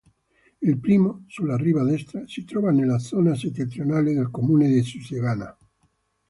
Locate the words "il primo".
0.63-1.25